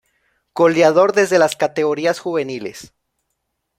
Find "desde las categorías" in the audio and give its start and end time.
1.13-2.17